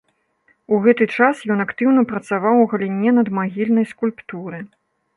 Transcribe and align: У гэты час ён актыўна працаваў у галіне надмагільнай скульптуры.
У 0.77 0.79
гэты 0.85 1.07
час 1.17 1.43
ён 1.57 1.61
актыўна 1.67 2.01
працаваў 2.13 2.55
у 2.65 2.67
галіне 2.75 3.09
надмагільнай 3.21 3.91
скульптуры. 3.95 4.69